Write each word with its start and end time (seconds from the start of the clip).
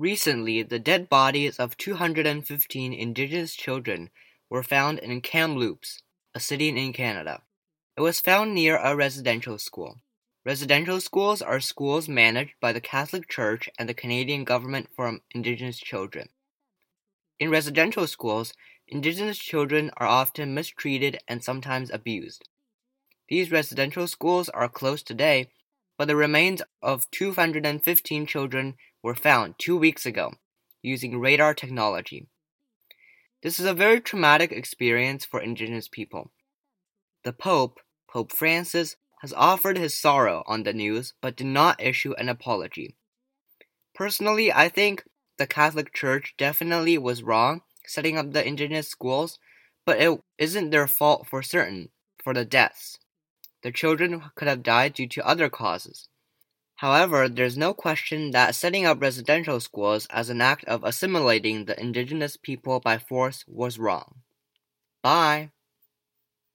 Recently, 0.00 0.62
the 0.62 0.78
dead 0.78 1.10
bodies 1.10 1.58
of 1.58 1.76
two 1.76 1.96
hundred 1.96 2.26
and 2.26 2.46
fifteen 2.46 2.94
Indigenous 2.94 3.54
children 3.54 4.08
were 4.48 4.62
found 4.62 4.98
in 4.98 5.20
Kamloops, 5.20 6.00
a 6.34 6.40
city 6.40 6.70
in 6.70 6.94
Canada. 6.94 7.42
It 7.98 8.00
was 8.00 8.18
found 8.18 8.54
near 8.54 8.78
a 8.78 8.96
residential 8.96 9.58
school. 9.58 9.98
Residential 10.42 11.02
schools 11.02 11.42
are 11.42 11.60
schools 11.60 12.08
managed 12.08 12.54
by 12.62 12.72
the 12.72 12.80
Catholic 12.80 13.28
Church 13.28 13.68
and 13.78 13.90
the 13.90 13.92
Canadian 13.92 14.44
government 14.44 14.88
for 14.96 15.18
Indigenous 15.32 15.78
children. 15.78 16.30
In 17.38 17.50
residential 17.50 18.06
schools, 18.06 18.54
Indigenous 18.88 19.36
children 19.36 19.90
are 19.98 20.06
often 20.06 20.54
mistreated 20.54 21.18
and 21.28 21.44
sometimes 21.44 21.90
abused. 21.90 22.48
These 23.28 23.52
residential 23.52 24.08
schools 24.08 24.48
are 24.48 24.66
closed 24.66 25.06
today, 25.06 25.50
but 26.00 26.08
the 26.08 26.16
remains 26.16 26.62
of 26.80 27.10
215 27.10 28.24
children 28.24 28.74
were 29.02 29.14
found 29.14 29.54
two 29.58 29.76
weeks 29.76 30.06
ago 30.06 30.32
using 30.80 31.20
radar 31.20 31.52
technology. 31.52 32.26
This 33.42 33.60
is 33.60 33.66
a 33.66 33.74
very 33.74 34.00
traumatic 34.00 34.50
experience 34.50 35.26
for 35.26 35.42
Indigenous 35.42 35.88
people. 35.88 36.30
The 37.22 37.34
Pope, 37.34 37.80
Pope 38.10 38.32
Francis, 38.32 38.96
has 39.20 39.34
offered 39.34 39.76
his 39.76 39.92
sorrow 39.92 40.42
on 40.46 40.62
the 40.62 40.72
news 40.72 41.12
but 41.20 41.36
did 41.36 41.48
not 41.48 41.82
issue 41.82 42.14
an 42.14 42.30
apology. 42.30 42.96
Personally, 43.94 44.50
I 44.50 44.70
think 44.70 45.04
the 45.36 45.46
Catholic 45.46 45.92
Church 45.92 46.32
definitely 46.38 46.96
was 46.96 47.22
wrong 47.22 47.60
setting 47.86 48.16
up 48.16 48.32
the 48.32 48.48
indigenous 48.48 48.88
schools, 48.88 49.38
but 49.84 50.00
it 50.00 50.18
isn't 50.38 50.70
their 50.70 50.86
fault 50.86 51.26
for 51.26 51.42
certain 51.42 51.90
for 52.24 52.32
the 52.32 52.46
deaths. 52.46 52.98
The 53.62 53.72
children 53.72 54.30
could 54.34 54.48
have 54.48 54.62
died 54.62 54.94
due 54.94 55.08
to 55.08 55.26
other 55.26 55.48
causes. 55.48 56.08
However, 56.76 57.28
there's 57.28 57.58
no 57.58 57.74
question 57.74 58.30
that 58.30 58.54
setting 58.54 58.86
up 58.86 59.02
residential 59.02 59.60
schools 59.60 60.06
as 60.08 60.30
an 60.30 60.40
act 60.40 60.64
of 60.64 60.82
assimilating 60.82 61.66
the 61.66 61.78
indigenous 61.78 62.38
people 62.38 62.80
by 62.80 62.96
force 62.96 63.44
was 63.46 63.78
wrong. 63.78 64.22
Bye. 65.02 65.50